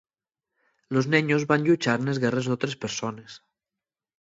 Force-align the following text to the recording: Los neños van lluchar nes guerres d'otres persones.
Los 0.95 1.05
neños 1.13 1.43
van 1.51 1.63
lluchar 1.67 1.99
nes 2.05 2.21
guerres 2.23 2.49
d'otres 2.51 2.79
persones. 2.87 3.31